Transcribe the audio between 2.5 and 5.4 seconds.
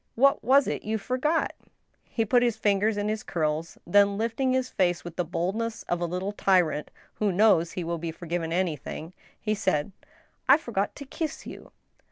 fingers in his curls, then, lifting his face with the